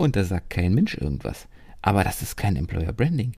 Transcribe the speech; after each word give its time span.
Und 0.00 0.16
da 0.16 0.24
sagt 0.24 0.48
kein 0.48 0.72
Mensch 0.72 0.94
irgendwas. 0.94 1.46
Aber 1.82 2.04
das 2.04 2.22
ist 2.22 2.38
kein 2.38 2.56
Employer 2.56 2.90
Branding. 2.90 3.34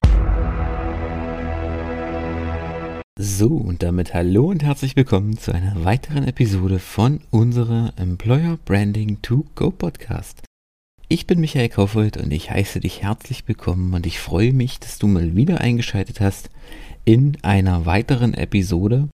So, 3.19 3.48
und 3.48 3.83
damit 3.83 4.15
hallo 4.15 4.47
und 4.47 4.62
herzlich 4.62 4.95
willkommen 4.95 5.37
zu 5.37 5.53
einer 5.53 5.84
weiteren 5.84 6.23
Episode 6.23 6.79
von 6.79 7.20
unserer 7.33 7.93
Employer 7.97 8.61
Branding 8.65 9.20
to 9.23 9.45
Go 9.56 9.73
Podcast. 9.73 10.45
Ich 11.09 11.27
bin 11.27 11.41
Michael 11.41 11.69
Kaufold 11.69 12.17
und 12.17 12.33
ich 12.33 12.53
heiße 12.53 12.79
dich 12.79 13.03
herzlich 13.03 13.48
willkommen 13.48 13.92
und 13.92 14.06
ich 14.06 14.20
freue 14.20 14.53
mich, 14.53 14.79
dass 14.79 15.01
du 15.01 15.09
mal 15.09 15.34
wieder 15.34 15.61
eingeschaltet 15.61 16.20
hast 16.20 16.48
in 17.05 17.39
einer 17.42 17.87
weiteren 17.87 18.34
Episode, 18.34 19.09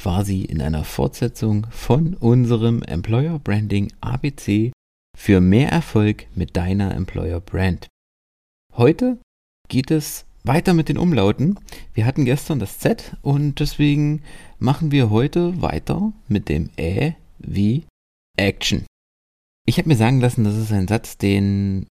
quasi 0.00 0.40
in 0.40 0.62
einer 0.62 0.84
Fortsetzung 0.84 1.66
von 1.68 2.14
unserem 2.14 2.82
Employer 2.82 3.38
Branding 3.40 3.92
ABC 4.00 4.72
für 5.14 5.40
mehr 5.40 5.70
Erfolg 5.70 6.26
mit 6.34 6.56
deiner 6.56 6.94
Employer 6.94 7.40
Brand. 7.40 7.88
Heute 8.74 9.18
geht 9.68 9.90
es 9.90 10.26
weiter 10.42 10.74
mit 10.74 10.88
den 10.88 10.98
Umlauten. 10.98 11.58
Wir 11.94 12.04
hatten 12.04 12.24
gestern 12.24 12.58
das 12.58 12.78
Z 12.78 13.16
und 13.22 13.60
deswegen 13.60 14.22
machen 14.58 14.90
wir 14.90 15.10
heute 15.10 15.62
weiter 15.62 16.12
mit 16.28 16.48
dem 16.48 16.70
Ä 16.76 17.14
wie 17.38 17.84
Action. 18.36 18.84
Ich 19.66 19.78
habe 19.78 19.88
mir 19.88 19.96
sagen 19.96 20.20
lassen, 20.20 20.44
das 20.44 20.56
ist 20.56 20.72
ein 20.72 20.88
Satz, 20.88 21.16
den 21.16 21.86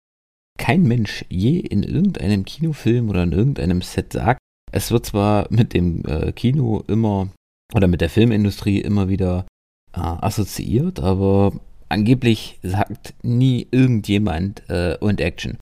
kein 0.58 0.82
Mensch 0.82 1.24
je 1.28 1.58
in 1.58 1.82
irgendeinem 1.82 2.44
Kinofilm 2.44 3.10
oder 3.10 3.22
in 3.22 3.32
irgendeinem 3.32 3.82
Set 3.82 4.12
sagt. 4.12 4.40
Es 4.72 4.90
wird 4.90 5.06
zwar 5.06 5.46
mit 5.50 5.74
dem 5.74 6.04
äh, 6.04 6.32
Kino 6.32 6.84
immer 6.88 7.28
oder 7.74 7.86
mit 7.86 8.00
der 8.00 8.10
Filmindustrie 8.10 8.80
immer 8.80 9.08
wieder 9.08 9.46
äh, 9.92 10.00
assoziiert, 10.00 11.00
aber 11.00 11.52
angeblich 11.88 12.58
sagt 12.62 13.14
nie 13.22 13.66
irgendjemand 13.70 14.68
äh, 14.68 14.96
und 15.00 15.20
Action. 15.20 15.58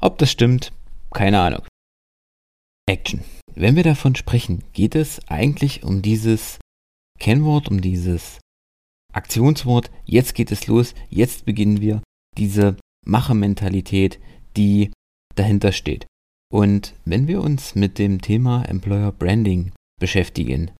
Ob 0.00 0.18
das 0.18 0.30
stimmt, 0.30 0.72
keine 1.12 1.40
Ahnung. 1.40 1.62
Action. 2.88 3.20
Wenn 3.54 3.76
wir 3.76 3.82
davon 3.82 4.14
sprechen, 4.14 4.64
geht 4.72 4.94
es 4.94 5.20
eigentlich 5.28 5.82
um 5.82 6.02
dieses 6.02 6.58
Kennwort, 7.18 7.70
um 7.70 7.80
dieses 7.80 8.38
Aktionswort. 9.12 9.90
Jetzt 10.04 10.34
geht 10.34 10.50
es 10.52 10.66
los, 10.66 10.94
jetzt 11.08 11.44
beginnen 11.44 11.80
wir 11.80 12.02
diese 12.38 12.76
Machermentalität, 13.06 14.20
die 14.56 14.90
dahinter 15.34 15.72
steht. 15.72 16.06
Und 16.52 16.94
wenn 17.04 17.28
wir 17.28 17.40
uns 17.40 17.74
mit 17.74 17.98
dem 17.98 18.20
Thema 18.20 18.64
Employer 18.64 19.12
Branding 19.12 19.72
beschäftigen, 20.00 20.72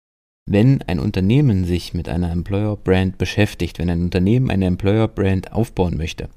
wenn 0.50 0.82
ein 0.82 0.98
Unternehmen 0.98 1.64
sich 1.64 1.94
mit 1.94 2.08
einer 2.08 2.32
Employer 2.32 2.76
Brand 2.76 3.18
beschäftigt, 3.18 3.78
wenn 3.78 3.88
ein 3.88 4.02
Unternehmen 4.02 4.50
eine 4.50 4.66
Employer 4.66 5.06
Brand 5.06 5.52
aufbauen 5.52 5.96
möchte, 5.96 6.28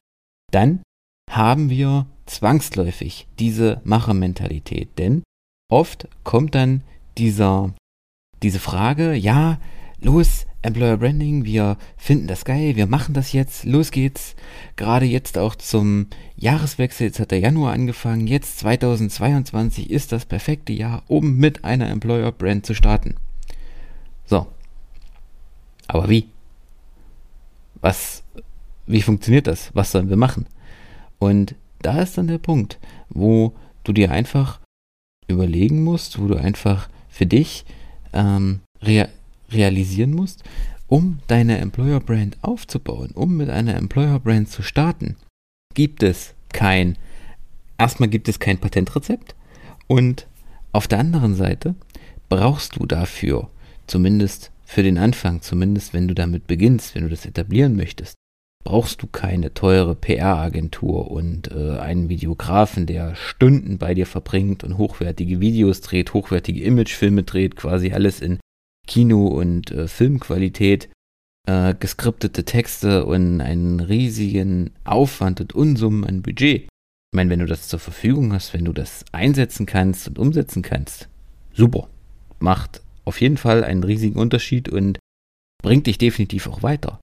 dann 0.52 0.83
haben 1.31 1.72
wir 1.72 2.06
zwangsläufig 2.28 3.25
diese 3.39 3.81
Machermentalität. 3.84 5.00
Denn 5.00 5.23
oft 5.67 6.08
kommt 6.23 6.53
dann 6.53 6.84
dieser, 7.17 7.73
diese 8.44 8.59
Frage, 8.59 9.16
ja, 9.16 9.59
los, 10.00 10.46
Employer 10.62 10.97
Branding, 10.97 11.44
wir 11.44 11.78
finden 11.97 12.28
das 12.28 12.46
geil, 12.46 12.75
wir 12.75 12.85
machen 12.85 13.16
das 13.16 13.34
jetzt, 13.34 13.66
los 13.66 13.90
geht's. 13.90 14.35
Gerade 14.75 15.07
jetzt 15.07 15.40
auch 15.40 15.56
zum 15.56 16.06
Jahreswechsel, 16.35 17.07
jetzt 17.07 17.19
hat 17.19 17.31
der 17.31 17.40
Januar 17.40 17.73
angefangen, 17.73 18.28
jetzt 18.28 18.59
2022 18.59 19.90
ist 19.90 20.12
das 20.12 20.28
perfekte 20.28 20.72
Jahr, 20.72 21.02
um 21.07 21.38
mit 21.38 21.66
einer 21.66 21.90
Employer 21.90 22.31
Brand 22.31 22.66
zu 22.66 22.75
starten. 22.75 23.16
So. 24.25 24.47
Aber 25.88 26.09
wie? 26.09 26.29
Was, 27.81 28.23
wie 28.85 29.01
funktioniert 29.01 29.47
das? 29.47 29.72
Was 29.73 29.91
sollen 29.91 30.09
wir 30.09 30.17
machen? 30.17 30.47
Und 31.19 31.56
da 31.81 32.01
ist 32.01 32.17
dann 32.17 32.28
der 32.28 32.38
Punkt, 32.38 32.79
wo 33.09 33.53
du 33.84 33.94
dir 33.94 34.11
einfach 34.11 34.59
überlegen 35.28 35.84
musst, 35.84 36.19
wo 36.19 36.28
du 36.28 36.35
einfach 36.35 36.89
für 37.09 37.25
dich 37.25 37.66
ähm, 38.13 38.61
rea 38.81 39.07
realisieren 39.51 40.11
musst, 40.11 40.44
um 40.88 41.19
deine 41.28 41.59
Employer 41.59 42.00
Brand 42.00 42.38
aufzubauen, 42.41 43.11
um 43.13 43.38
mit 43.38 43.50
einer 43.50 43.75
Employer 43.75 44.19
Brand 44.19 44.50
zu 44.50 44.63
starten, 44.63 45.16
gibt 45.73 46.01
es 46.01 46.34
kein, 46.51 46.97
erstmal 47.78 48.09
gibt 48.09 48.28
es 48.29 48.40
kein 48.40 48.57
Patentrezept 48.57 49.35
und 49.88 50.28
auf 50.72 50.88
der 50.88 51.00
anderen 51.00 51.35
Seite 51.35 51.75
brauchst 52.29 52.78
du 52.78 52.85
dafür 52.85 53.50
Zumindest 53.88 54.51
für 54.66 54.83
den 54.83 54.97
Anfang, 54.97 55.41
zumindest 55.41 55.94
wenn 55.94 56.07
du 56.07 56.13
damit 56.13 56.47
beginnst, 56.47 56.95
wenn 56.95 57.03
du 57.03 57.09
das 57.09 57.25
etablieren 57.25 57.75
möchtest, 57.75 58.16
brauchst 58.63 59.01
du 59.01 59.07
keine 59.07 59.53
teure 59.53 59.95
PR-Agentur 59.95 61.11
und 61.11 61.51
äh, 61.51 61.77
einen 61.79 62.09
Videografen, 62.09 62.85
der 62.85 63.16
Stunden 63.16 63.77
bei 63.77 63.93
dir 63.93 64.07
verbringt 64.07 64.63
und 64.63 64.77
hochwertige 64.77 65.39
Videos 65.39 65.81
dreht, 65.81 66.13
hochwertige 66.13 66.63
Imagefilme 66.63 67.23
dreht, 67.23 67.55
quasi 67.55 67.91
alles 67.91 68.22
in 68.22 68.39
Kino- 68.88 69.27
und 69.27 69.72
äh, 69.72 69.88
Filmqualität, 69.88 70.89
äh, 71.47 71.75
geskriptete 71.77 72.45
Texte 72.45 73.05
und 73.05 73.41
einen 73.41 73.79
riesigen 73.79 74.72
Aufwand 74.85 75.41
und 75.41 75.53
Unsummen 75.53 76.05
an 76.05 76.22
Budget. 76.22 76.63
Ich 76.63 77.16
meine, 77.16 77.29
wenn 77.29 77.39
du 77.39 77.45
das 77.45 77.67
zur 77.67 77.79
Verfügung 77.79 78.33
hast, 78.33 78.53
wenn 78.53 78.66
du 78.66 78.73
das 78.73 79.05
einsetzen 79.11 79.66
kannst 79.66 80.07
und 80.07 80.17
umsetzen 80.17 80.61
kannst, 80.61 81.09
super. 81.53 81.89
Macht 82.39 82.81
auf 83.06 83.22
jeden 83.22 83.38
Fall 83.38 83.64
einen 83.64 83.84
riesigen 83.84 84.19
Unterschied 84.19 84.69
und 84.69 85.00
bringt 85.62 85.88
dich 85.88 85.97
definitiv 85.97 86.47
auch 86.47 86.64
weiter. 86.64 87.00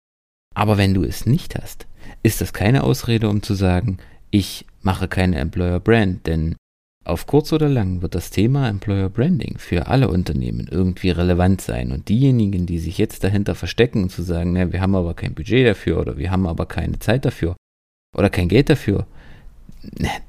Aber 0.55 0.79
wenn 0.79 0.95
du 0.95 1.05
es 1.05 1.27
nicht 1.27 1.55
hast, 1.57 1.87
ist 2.23 2.41
das 2.41 2.53
keine 2.53 2.83
Ausrede, 2.83 3.29
um 3.29 3.43
zu 3.43 3.55
sagen, 3.55 3.99
ich 4.31 4.67
mache 4.83 5.09
keine 5.09 5.39
Employer 5.39 5.81
Brand, 5.81 6.27
denn 6.27 6.57
auf 7.05 7.27
kurz 7.27 7.53
oder 7.53 7.69
lang 7.69 8.03
wird 8.03 8.15
das 8.15 8.31
Thema 8.31 8.69
Employer 8.69 9.09
Branding 9.09 9.57
für 9.59 9.87
alle 9.87 10.09
Unternehmen 10.09 10.69
irgendwie 10.71 11.11
relevant 11.11 11.61
sein. 11.61 11.93
Und 11.93 12.09
diejenigen, 12.09 12.67
die 12.67 12.79
sich 12.79 12.99
jetzt 12.99 13.25
dahinter 13.25 13.55
verstecken 13.55 14.05
und 14.05 14.11
zu 14.11 14.23
sagen, 14.23 14.53
na, 14.53 14.73
wir 14.73 14.81
haben 14.81 14.95
aber 14.95 15.15
kein 15.15 15.35
Budget 15.35 15.67
dafür 15.67 15.99
oder 15.99 16.19
wir 16.19 16.31
haben 16.31 16.47
aber 16.47 16.67
keine 16.67 16.99
Zeit 16.99 17.25
dafür 17.25 17.57
oder 18.17 18.29
kein 18.29 18.49
Geld 18.49 18.69
dafür, 18.69 19.07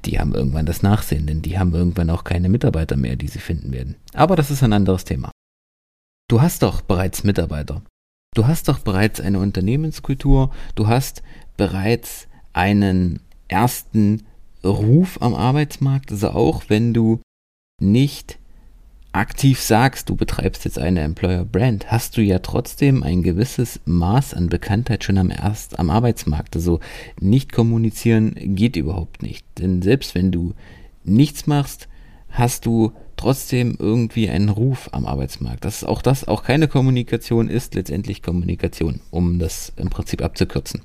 die 0.06 0.18
haben 0.18 0.34
irgendwann 0.34 0.64
das 0.64 0.82
Nachsehen, 0.82 1.26
denn 1.26 1.42
die 1.42 1.58
haben 1.58 1.74
irgendwann 1.74 2.08
auch 2.08 2.24
keine 2.24 2.48
Mitarbeiter 2.48 2.96
mehr, 2.96 3.16
die 3.16 3.28
sie 3.28 3.38
finden 3.38 3.72
werden. 3.72 3.96
Aber 4.14 4.34
das 4.34 4.50
ist 4.50 4.62
ein 4.62 4.72
anderes 4.72 5.04
Thema. 5.04 5.30
Du 6.32 6.40
hast 6.40 6.62
doch 6.62 6.80
bereits 6.80 7.24
Mitarbeiter. 7.24 7.82
Du 8.34 8.46
hast 8.46 8.68
doch 8.68 8.78
bereits 8.78 9.20
eine 9.20 9.38
Unternehmenskultur. 9.38 10.50
Du 10.74 10.86
hast 10.86 11.22
bereits 11.58 12.26
einen 12.54 13.20
ersten 13.48 14.22
Ruf 14.64 15.20
am 15.20 15.34
Arbeitsmarkt. 15.34 16.10
Also 16.10 16.30
auch 16.30 16.62
wenn 16.68 16.94
du 16.94 17.20
nicht 17.82 18.38
aktiv 19.12 19.60
sagst, 19.60 20.08
du 20.08 20.16
betreibst 20.16 20.64
jetzt 20.64 20.78
eine 20.78 21.02
Employer 21.02 21.44
Brand, 21.44 21.92
hast 21.92 22.16
du 22.16 22.22
ja 22.22 22.38
trotzdem 22.38 23.02
ein 23.02 23.22
gewisses 23.22 23.80
Maß 23.84 24.32
an 24.32 24.48
Bekanntheit 24.48 25.04
schon 25.04 25.18
am 25.18 25.30
erst 25.30 25.78
am 25.78 25.90
Arbeitsmarkt. 25.90 26.56
Also 26.56 26.80
nicht 27.20 27.52
kommunizieren 27.52 28.32
geht 28.56 28.76
überhaupt 28.76 29.20
nicht. 29.20 29.44
Denn 29.58 29.82
selbst 29.82 30.14
wenn 30.14 30.32
du 30.32 30.54
nichts 31.04 31.46
machst, 31.46 31.88
hast 32.30 32.64
du 32.64 32.92
trotzdem 33.22 33.76
irgendwie 33.78 34.28
einen 34.28 34.48
Ruf 34.48 34.88
am 34.92 35.06
Arbeitsmarkt. 35.06 35.64
Das 35.64 35.76
ist 35.76 35.84
auch 35.84 36.02
das, 36.02 36.26
auch 36.26 36.42
keine 36.42 36.68
Kommunikation 36.68 37.48
ist 37.48 37.74
letztendlich 37.74 38.22
Kommunikation, 38.22 39.00
um 39.10 39.38
das 39.38 39.72
im 39.76 39.90
Prinzip 39.90 40.22
abzukürzen. 40.22 40.82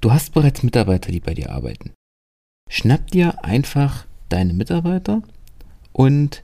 Du 0.00 0.10
hast 0.10 0.32
bereits 0.32 0.62
Mitarbeiter, 0.62 1.12
die 1.12 1.20
bei 1.20 1.34
dir 1.34 1.50
arbeiten. 1.50 1.92
Schnapp 2.70 3.10
dir 3.10 3.44
einfach 3.44 4.06
deine 4.30 4.54
Mitarbeiter 4.54 5.22
und 5.92 6.42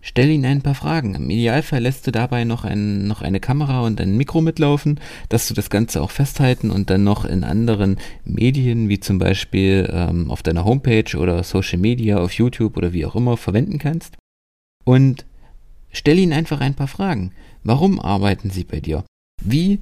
Stell 0.00 0.30
ihnen 0.30 0.44
ein 0.44 0.62
paar 0.62 0.76
Fragen. 0.76 1.16
Im 1.16 1.28
Idealfall 1.28 1.82
lässt 1.82 2.06
du 2.06 2.12
dabei 2.12 2.44
noch, 2.44 2.64
ein, 2.64 3.08
noch 3.08 3.20
eine 3.20 3.40
Kamera 3.40 3.82
und 3.82 4.00
ein 4.00 4.16
Mikro 4.16 4.40
mitlaufen, 4.40 5.00
dass 5.28 5.48
du 5.48 5.54
das 5.54 5.70
Ganze 5.70 6.00
auch 6.00 6.12
festhalten 6.12 6.70
und 6.70 6.88
dann 6.88 7.02
noch 7.02 7.24
in 7.24 7.42
anderen 7.42 7.98
Medien, 8.24 8.88
wie 8.88 9.00
zum 9.00 9.18
Beispiel 9.18 9.90
ähm, 9.92 10.30
auf 10.30 10.42
deiner 10.42 10.64
Homepage 10.64 11.16
oder 11.18 11.42
Social 11.42 11.78
Media, 11.78 12.18
auf 12.18 12.32
YouTube 12.32 12.76
oder 12.76 12.92
wie 12.92 13.04
auch 13.04 13.16
immer, 13.16 13.36
verwenden 13.36 13.78
kannst. 13.78 14.16
Und 14.88 15.26
stell 15.92 16.18
ihnen 16.18 16.32
einfach 16.32 16.62
ein 16.62 16.72
paar 16.72 16.88
Fragen. 16.88 17.32
Warum 17.62 18.00
arbeiten 18.00 18.48
sie 18.48 18.64
bei 18.64 18.80
dir? 18.80 19.04
Wie 19.44 19.80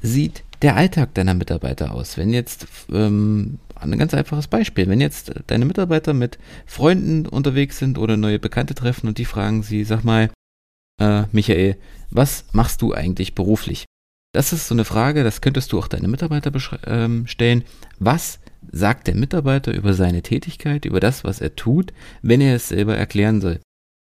sieht 0.00 0.44
der 0.62 0.76
Alltag 0.76 1.12
deiner 1.14 1.34
Mitarbeiter 1.34 1.92
aus? 1.92 2.16
Wenn 2.16 2.32
jetzt, 2.32 2.68
ähm, 2.92 3.58
ein 3.74 3.98
ganz 3.98 4.14
einfaches 4.14 4.46
Beispiel, 4.46 4.86
wenn 4.86 5.00
jetzt 5.00 5.32
deine 5.48 5.64
Mitarbeiter 5.64 6.14
mit 6.14 6.38
Freunden 6.66 7.26
unterwegs 7.26 7.80
sind 7.80 7.98
oder 7.98 8.16
neue 8.16 8.38
Bekannte 8.38 8.76
treffen 8.76 9.08
und 9.08 9.18
die 9.18 9.24
fragen 9.24 9.64
sie, 9.64 9.82
sag 9.82 10.04
mal, 10.04 10.30
äh, 11.00 11.24
Michael, 11.32 11.76
was 12.10 12.44
machst 12.52 12.80
du 12.80 12.94
eigentlich 12.94 13.34
beruflich? 13.34 13.86
Das 14.32 14.52
ist 14.52 14.68
so 14.68 14.74
eine 14.76 14.84
Frage, 14.84 15.24
das 15.24 15.40
könntest 15.40 15.72
du 15.72 15.80
auch 15.80 15.88
deine 15.88 16.06
Mitarbeiter 16.06 16.52
ähm, 16.86 17.26
stellen. 17.26 17.64
Was 17.98 18.38
sagt 18.70 19.08
der 19.08 19.16
Mitarbeiter 19.16 19.74
über 19.74 19.94
seine 19.94 20.22
Tätigkeit, 20.22 20.84
über 20.84 21.00
das, 21.00 21.24
was 21.24 21.40
er 21.40 21.56
tut, 21.56 21.92
wenn 22.22 22.40
er 22.40 22.54
es 22.54 22.68
selber 22.68 22.96
erklären 22.96 23.40
soll? 23.40 23.58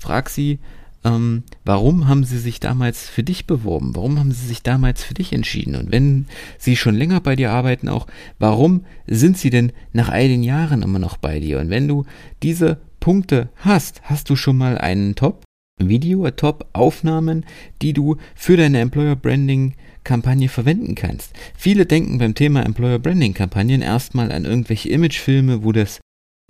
Frag 0.03 0.29
sie, 0.29 0.59
ähm, 1.05 1.43
warum 1.63 2.09
haben 2.09 2.25
sie 2.25 2.37
sich 2.37 2.59
damals 2.59 3.07
für 3.07 3.23
dich 3.23 3.47
beworben? 3.47 3.95
Warum 3.95 4.19
haben 4.19 4.33
sie 4.33 4.45
sich 4.45 4.61
damals 4.61 5.01
für 5.01 5.13
dich 5.13 5.31
entschieden? 5.31 5.77
Und 5.77 5.93
wenn 5.93 6.27
sie 6.57 6.75
schon 6.75 6.95
länger 6.95 7.21
bei 7.21 7.37
dir 7.37 7.51
arbeiten, 7.51 7.87
auch, 7.87 8.05
warum 8.37 8.83
sind 9.07 9.37
sie 9.37 9.49
denn 9.49 9.71
nach 9.93 10.09
all 10.09 10.27
den 10.27 10.43
Jahren 10.43 10.81
immer 10.81 10.99
noch 10.99 11.15
bei 11.15 11.39
dir? 11.39 11.61
Und 11.61 11.69
wenn 11.69 11.87
du 11.87 12.03
diese 12.41 12.81
Punkte 12.99 13.47
hast, 13.55 14.01
hast 14.03 14.29
du 14.29 14.35
schon 14.35 14.57
mal 14.57 14.77
einen 14.77 15.15
Top-Video, 15.15 16.29
Top-Aufnahmen, 16.31 17.45
die 17.81 17.93
du 17.93 18.17
für 18.35 18.57
deine 18.57 18.81
Employer 18.81 19.15
Branding 19.15 19.75
Kampagne 20.03 20.49
verwenden 20.49 20.95
kannst. 20.95 21.31
Viele 21.55 21.85
denken 21.85 22.17
beim 22.17 22.35
Thema 22.35 22.65
Employer 22.65 22.99
Branding 22.99 23.33
Kampagnen 23.33 23.81
erstmal 23.81 24.33
an 24.33 24.43
irgendwelche 24.43 24.89
Imagefilme, 24.89 25.63
wo 25.63 25.71
das 25.71 26.01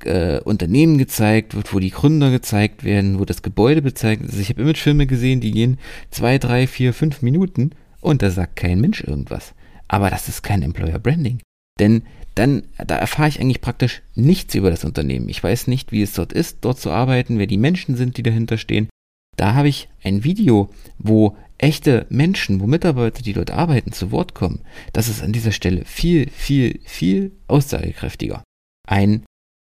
äh, 0.04 0.40
Unternehmen 0.40 0.98
gezeigt 0.98 1.56
wird, 1.56 1.74
wo 1.74 1.80
die 1.80 1.92
Gründer 1.92 2.32
gezeigt 2.32 2.84
werden, 2.84 3.20
wo 3.20 3.26
das 3.26 3.42
Gebäude 3.42 3.82
bezeigt 3.82 4.22
wird. 4.22 4.32
Also 4.32 4.42
ich 4.42 4.50
habe 4.50 4.62
Imagefilme 4.62 5.08
gesehen, 5.08 5.42
die 5.42 5.52
gehen 5.52 5.78
zwei, 6.12 6.38
drei, 6.38 6.68
vier, 6.68 6.94
fünf 6.94 7.22
Minuten 7.22 7.72
und 8.02 8.22
da 8.22 8.30
sagt 8.30 8.56
kein 8.56 8.82
Mensch 8.82 9.02
irgendwas. 9.02 9.54
Aber 9.88 10.10
das 10.10 10.28
ist 10.28 10.44
kein 10.44 10.62
Employer 10.62 11.00
Branding. 11.00 11.40
Denn 11.80 12.04
dann, 12.36 12.64
da 12.78 12.96
erfahre 12.96 13.30
ich 13.30 13.40
eigentlich 13.40 13.62
praktisch 13.62 14.02
nichts 14.16 14.56
über 14.56 14.72
das 14.72 14.86
Unternehmen. 14.86 15.30
Ich 15.30 15.44
weiß 15.44 15.68
nicht, 15.68 15.92
wie 15.92 16.02
es 16.02 16.14
dort 16.14 16.34
ist, 16.34 16.60
dort 16.62 16.80
zu 16.80 16.90
arbeiten, 16.92 17.38
wer 17.38 17.48
die 17.48 17.58
Menschen 17.58 17.96
sind, 17.96 18.18
die 18.18 18.24
dahinter 18.24 18.58
stehen. 18.58 18.90
Da 19.38 19.54
habe 19.54 19.68
ich 19.68 19.90
ein 20.04 20.24
Video, 20.24 20.70
wo 20.98 21.36
echte 21.58 22.06
Menschen, 22.10 22.60
wo 22.60 22.68
Mitarbeiter, 22.68 23.24
die 23.24 23.34
dort 23.34 23.52
arbeiten, 23.52 23.92
zu 23.92 24.12
Wort 24.12 24.34
kommen. 24.34 24.62
Das 24.94 25.08
ist 25.08 25.24
an 25.24 25.32
dieser 25.32 25.52
Stelle 25.52 25.86
viel, 25.86 26.30
viel, 26.30 26.80
viel 26.84 27.32
aussagekräftiger. 27.48 28.44
Ein 28.88 29.24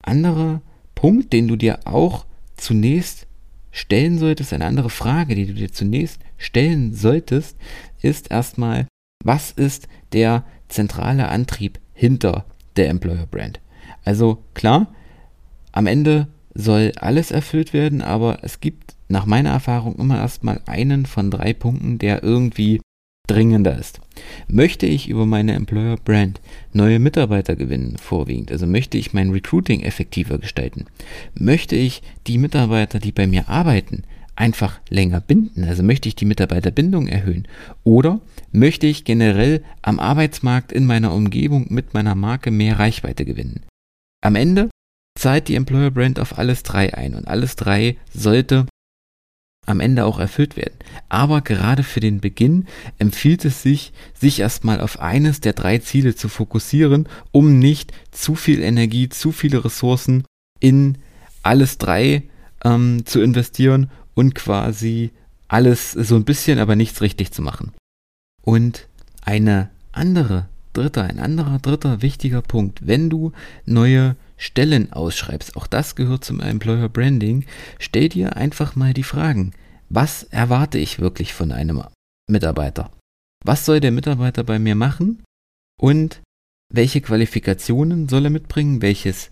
anderer 0.07 0.61
Punkt, 0.95 1.33
den 1.33 1.47
du 1.47 1.55
dir 1.55 1.79
auch 1.85 2.25
zunächst 2.55 3.27
stellen 3.71 4.17
solltest, 4.17 4.53
eine 4.53 4.65
andere 4.65 4.89
Frage, 4.89 5.35
die 5.35 5.45
du 5.45 5.53
dir 5.53 5.71
zunächst 5.71 6.19
stellen 6.37 6.93
solltest, 6.93 7.57
ist 8.01 8.31
erstmal, 8.31 8.87
was 9.23 9.51
ist 9.51 9.87
der 10.13 10.43
zentrale 10.67 11.27
Antrieb 11.27 11.79
hinter 11.93 12.45
der 12.75 12.89
Employer 12.89 13.27
Brand? 13.27 13.59
Also 14.03 14.43
klar, 14.53 14.87
am 15.71 15.85
Ende 15.85 16.27
soll 16.53 16.93
alles 16.95 17.29
erfüllt 17.29 17.73
werden, 17.73 18.01
aber 18.01 18.39
es 18.41 18.59
gibt 18.59 18.95
nach 19.09 19.25
meiner 19.25 19.51
Erfahrung 19.51 19.95
immer 19.97 20.17
erstmal 20.17 20.61
einen 20.65 21.05
von 21.05 21.29
drei 21.29 21.53
Punkten, 21.53 21.99
der 21.99 22.23
irgendwie 22.23 22.81
dringender 23.27 23.77
ist. 23.77 23.99
Möchte 24.47 24.85
ich 24.85 25.09
über 25.09 25.25
meine 25.25 25.53
Employer 25.53 25.97
Brand 25.97 26.41
neue 26.73 26.99
Mitarbeiter 26.99 27.55
gewinnen, 27.55 27.97
vorwiegend, 27.97 28.51
also 28.51 28.65
möchte 28.65 28.97
ich 28.97 29.13
mein 29.13 29.31
Recruiting 29.31 29.81
effektiver 29.81 30.37
gestalten, 30.37 30.85
möchte 31.35 31.75
ich 31.75 32.01
die 32.25 32.37
Mitarbeiter, 32.37 32.99
die 32.99 33.11
bei 33.11 33.27
mir 33.27 33.49
arbeiten, 33.49 34.03
einfach 34.35 34.79
länger 34.89 35.19
binden, 35.19 35.63
also 35.63 35.83
möchte 35.83 36.07
ich 36.07 36.15
die 36.15 36.25
Mitarbeiterbindung 36.25 37.07
erhöhen 37.07 37.47
oder 37.83 38.21
möchte 38.51 38.87
ich 38.87 39.03
generell 39.03 39.63
am 39.81 39.99
Arbeitsmarkt 39.99 40.71
in 40.71 40.85
meiner 40.85 41.13
Umgebung 41.13 41.67
mit 41.69 41.93
meiner 41.93 42.15
Marke 42.15 42.51
mehr 42.51 42.79
Reichweite 42.79 43.25
gewinnen. 43.25 43.61
Am 44.21 44.35
Ende 44.35 44.69
zahlt 45.19 45.47
die 45.47 45.55
Employer 45.55 45.91
Brand 45.91 46.19
auf 46.19 46.37
alles 46.37 46.63
drei 46.63 46.93
ein 46.93 47.15
und 47.15 47.27
alles 47.27 47.55
drei 47.55 47.97
sollte 48.13 48.67
am 49.67 49.79
Ende 49.79 50.05
auch 50.05 50.17
erfüllt 50.17 50.57
werden. 50.57 50.75
Aber 51.09 51.41
gerade 51.41 51.83
für 51.83 51.99
den 51.99 52.19
Beginn 52.19 52.65
empfiehlt 52.97 53.45
es 53.45 53.61
sich, 53.61 53.93
sich 54.19 54.39
erstmal 54.39 54.81
auf 54.81 54.99
eines 54.99 55.41
der 55.41 55.53
drei 55.53 55.77
Ziele 55.77 56.15
zu 56.15 56.29
fokussieren, 56.29 57.07
um 57.31 57.59
nicht 57.59 57.91
zu 58.11 58.33
viel 58.33 58.61
Energie, 58.61 59.09
zu 59.09 59.31
viele 59.31 59.63
Ressourcen 59.63 60.23
in 60.59 60.97
alles 61.43 61.77
drei 61.77 62.23
ähm, 62.63 63.05
zu 63.05 63.21
investieren 63.21 63.91
und 64.15 64.33
quasi 64.33 65.11
alles 65.47 65.91
so 65.91 66.15
ein 66.15 66.25
bisschen, 66.25 66.59
aber 66.59 66.75
nichts 66.75 67.01
richtig 67.01 67.31
zu 67.31 67.41
machen. 67.41 67.73
Und 68.41 68.87
eine 69.21 69.69
andere, 69.91 70.47
dritter, 70.73 71.03
ein 71.03 71.19
anderer, 71.19 71.59
dritter 71.59 72.01
wichtiger 72.01 72.41
Punkt, 72.41 72.87
wenn 72.87 73.09
du 73.09 73.33
neue 73.65 74.15
Stellen 74.37 74.93
ausschreibst, 74.93 75.57
auch 75.57 75.67
das 75.67 75.95
gehört 75.95 76.23
zum 76.23 76.39
Employer 76.39 76.89
Branding, 76.89 77.45
stell 77.79 78.09
dir 78.09 78.37
einfach 78.37 78.75
mal 78.75 78.93
die 78.93 79.03
Fragen. 79.03 79.53
Was 79.89 80.23
erwarte 80.23 80.77
ich 80.77 80.99
wirklich 80.99 81.33
von 81.33 81.51
einem 81.51 81.83
Mitarbeiter? 82.29 82.91
Was 83.43 83.65
soll 83.65 83.79
der 83.79 83.91
Mitarbeiter 83.91 84.43
bei 84.43 84.59
mir 84.59 84.75
machen? 84.75 85.23
Und 85.79 86.21
welche 86.73 87.01
Qualifikationen 87.01 88.09
soll 88.09 88.25
er 88.25 88.31
mitbringen? 88.31 88.81
Welches 88.81 89.31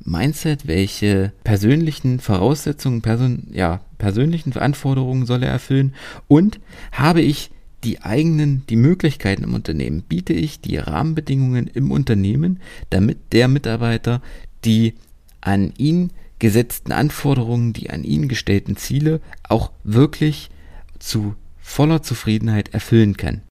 Mindset, 0.00 0.66
welche 0.66 1.32
persönlichen 1.44 2.20
Voraussetzungen, 2.20 3.00
person, 3.00 3.48
ja, 3.52 3.80
persönlichen 3.96 4.52
Anforderungen 4.56 5.24
soll 5.24 5.42
er 5.42 5.50
erfüllen? 5.50 5.94
Und 6.28 6.60
habe 6.92 7.22
ich 7.22 7.50
die 7.84 8.02
eigenen, 8.02 8.66
die 8.66 8.76
Möglichkeiten 8.76 9.44
im 9.44 9.54
Unternehmen? 9.54 10.02
Biete 10.02 10.32
ich 10.32 10.60
die 10.60 10.76
Rahmenbedingungen 10.76 11.66
im 11.68 11.90
Unternehmen, 11.90 12.60
damit 12.90 13.32
der 13.32 13.48
Mitarbeiter 13.48 14.22
die 14.64 14.94
an 15.40 15.72
ihn 15.76 16.10
gesetzten 16.38 16.92
Anforderungen, 16.92 17.72
die 17.72 17.90
an 17.90 18.04
ihn 18.04 18.28
gestellten 18.28 18.76
Ziele 18.76 19.20
auch 19.48 19.70
wirklich 19.84 20.50
zu 20.98 21.36
voller 21.58 22.02
Zufriedenheit 22.02 22.72
erfüllen 22.74 23.16
kann? 23.16 23.42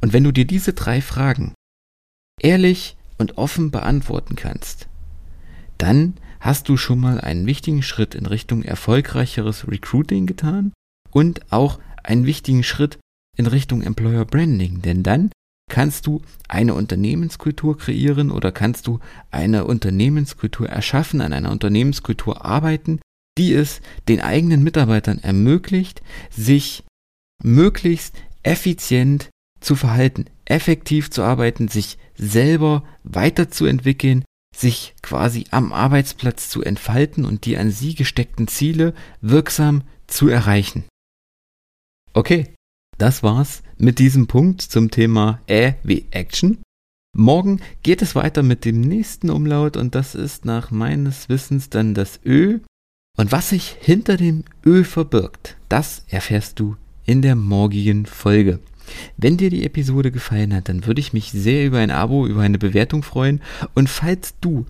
Und 0.00 0.12
wenn 0.12 0.24
du 0.24 0.32
dir 0.32 0.46
diese 0.46 0.72
drei 0.72 1.00
Fragen 1.00 1.54
ehrlich 2.40 2.96
und 3.18 3.38
offen 3.38 3.70
beantworten 3.70 4.34
kannst, 4.34 4.88
dann 5.78 6.14
hast 6.40 6.68
du 6.68 6.76
schon 6.76 6.98
mal 6.98 7.20
einen 7.20 7.46
wichtigen 7.46 7.82
Schritt 7.82 8.14
in 8.14 8.26
Richtung 8.26 8.62
erfolgreicheres 8.62 9.68
Recruiting 9.68 10.26
getan 10.26 10.72
und 11.10 11.52
auch 11.52 11.78
einen 12.02 12.26
wichtigen 12.26 12.62
Schritt 12.62 12.98
in 13.40 13.46
Richtung 13.46 13.82
Employer 13.82 14.26
Branding, 14.26 14.82
denn 14.82 15.02
dann 15.02 15.30
kannst 15.70 16.06
du 16.06 16.20
eine 16.46 16.74
Unternehmenskultur 16.74 17.78
kreieren 17.78 18.30
oder 18.30 18.52
kannst 18.52 18.86
du 18.86 19.00
eine 19.30 19.64
Unternehmenskultur 19.64 20.68
erschaffen, 20.68 21.22
an 21.22 21.32
einer 21.32 21.50
Unternehmenskultur 21.50 22.44
arbeiten, 22.44 23.00
die 23.38 23.54
es 23.54 23.80
den 24.08 24.20
eigenen 24.20 24.62
Mitarbeitern 24.62 25.18
ermöglicht, 25.20 26.02
sich 26.30 26.84
möglichst 27.42 28.16
effizient 28.42 29.30
zu 29.60 29.74
verhalten, 29.74 30.26
effektiv 30.44 31.10
zu 31.10 31.22
arbeiten, 31.22 31.68
sich 31.68 31.96
selber 32.16 32.84
weiterzuentwickeln, 33.04 34.24
sich 34.54 34.94
quasi 35.00 35.46
am 35.50 35.72
Arbeitsplatz 35.72 36.50
zu 36.50 36.62
entfalten 36.62 37.24
und 37.24 37.46
die 37.46 37.56
an 37.56 37.70
sie 37.70 37.94
gesteckten 37.94 38.48
Ziele 38.48 38.92
wirksam 39.22 39.82
zu 40.06 40.28
erreichen. 40.28 40.84
Okay, 42.12 42.52
das 43.00 43.22
war's 43.22 43.62
mit 43.78 43.98
diesem 43.98 44.26
Punkt 44.26 44.60
zum 44.60 44.90
Thema 44.90 45.40
Ä 45.48 45.74
wie 45.82 46.04
Action. 46.10 46.58
Morgen 47.16 47.60
geht 47.82 48.02
es 48.02 48.14
weiter 48.14 48.42
mit 48.42 48.66
dem 48.66 48.82
nächsten 48.82 49.30
Umlaut 49.30 49.78
und 49.78 49.94
das 49.94 50.14
ist 50.14 50.44
nach 50.44 50.70
meines 50.70 51.28
Wissens 51.30 51.70
dann 51.70 51.94
das 51.94 52.20
Ö. 52.26 52.58
Und 53.16 53.32
was 53.32 53.48
sich 53.48 53.76
hinter 53.80 54.18
dem 54.18 54.44
Ö 54.66 54.84
verbirgt, 54.84 55.56
das 55.70 56.04
erfährst 56.08 56.60
du 56.60 56.76
in 57.06 57.22
der 57.22 57.36
morgigen 57.36 58.04
Folge. 58.04 58.60
Wenn 59.16 59.38
dir 59.38 59.48
die 59.48 59.64
Episode 59.64 60.10
gefallen 60.10 60.54
hat, 60.54 60.68
dann 60.68 60.86
würde 60.86 61.00
ich 61.00 61.14
mich 61.14 61.32
sehr 61.32 61.66
über 61.66 61.78
ein 61.78 61.90
Abo, 61.90 62.26
über 62.26 62.42
eine 62.42 62.58
Bewertung 62.58 63.02
freuen. 63.02 63.40
Und 63.74 63.88
falls 63.88 64.34
du 64.42 64.66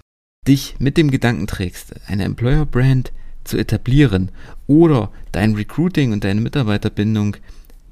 dich 0.46 0.76
mit 0.78 0.96
dem 0.96 1.10
Gedanken 1.10 1.48
trägst, 1.48 1.94
eine 2.06 2.24
Employer 2.24 2.64
Brand 2.64 3.12
zu 3.42 3.58
etablieren 3.58 4.30
oder 4.68 5.10
dein 5.32 5.54
Recruiting 5.54 6.12
und 6.12 6.22
deine 6.22 6.40
Mitarbeiterbindung 6.40 7.36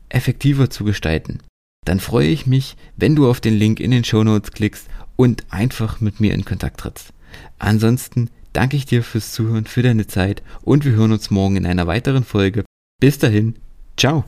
effektiver 0.09 0.71
zu 0.71 0.85
gestalten, 0.85 1.41
dann 1.85 2.01
freue 2.01 2.29
ich 2.29 2.47
mich, 2.47 2.77
wenn 2.97 3.17
du 3.17 3.29
auf 3.29 3.41
den 3.41 3.55
Link 3.55 3.81
in 3.81 3.91
den 3.91 4.05
Show 4.05 4.23
Notes 4.23 4.53
klickst 4.53 4.89
und 5.17 5.45
einfach 5.51 6.01
mit 6.01 6.21
mir 6.21 6.35
in 6.35 6.45
Kontakt 6.45 6.81
trittst. 6.81 7.13
Ansonsten 7.59 8.31
danke 8.53 8.77
ich 8.77 8.87
dir 8.87 9.03
fürs 9.03 9.33
Zuhören, 9.33 9.67
für 9.67 9.83
deine 9.83 10.07
Zeit 10.07 10.43
und 10.63 10.85
wir 10.85 10.93
hören 10.93 11.13
uns 11.13 11.31
morgen 11.31 11.57
in 11.57 11.67
einer 11.67 11.87
weiteren 11.87 12.25
Folge. 12.25 12.65
Bis 13.01 13.19
dahin, 13.19 13.55
ciao. 13.97 14.25